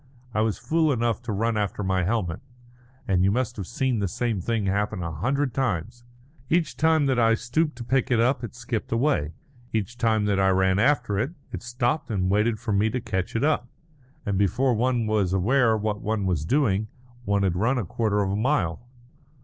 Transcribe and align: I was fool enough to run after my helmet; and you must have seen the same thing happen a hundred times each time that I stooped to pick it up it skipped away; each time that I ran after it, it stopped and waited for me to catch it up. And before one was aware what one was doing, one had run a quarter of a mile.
I 0.33 0.41
was 0.41 0.57
fool 0.57 0.91
enough 0.91 1.21
to 1.21 1.31
run 1.31 1.57
after 1.57 1.83
my 1.83 2.01
helmet; 2.01 2.39
and 3.07 3.23
you 3.23 3.29
must 3.29 3.55
have 3.57 3.67
seen 3.67 3.99
the 3.99 4.07
same 4.07 4.41
thing 4.41 4.65
happen 4.65 5.03
a 5.03 5.11
hundred 5.11 5.53
times 5.53 6.05
each 6.49 6.75
time 6.75 7.05
that 7.05 7.19
I 7.19 7.35
stooped 7.35 7.75
to 7.75 7.83
pick 7.83 8.09
it 8.09 8.19
up 8.19 8.43
it 8.43 8.55
skipped 8.55 8.91
away; 8.91 9.33
each 9.71 9.99
time 9.99 10.25
that 10.25 10.39
I 10.39 10.49
ran 10.49 10.79
after 10.79 11.19
it, 11.19 11.33
it 11.51 11.61
stopped 11.61 12.09
and 12.09 12.31
waited 12.31 12.59
for 12.59 12.71
me 12.73 12.89
to 12.89 12.99
catch 12.99 13.35
it 13.35 13.43
up. 13.43 13.67
And 14.25 14.39
before 14.39 14.73
one 14.73 15.05
was 15.05 15.33
aware 15.33 15.77
what 15.77 16.01
one 16.01 16.25
was 16.25 16.45
doing, 16.45 16.87
one 17.25 17.43
had 17.43 17.55
run 17.55 17.77
a 17.77 17.85
quarter 17.85 18.23
of 18.23 18.31
a 18.31 18.35
mile. 18.35 18.81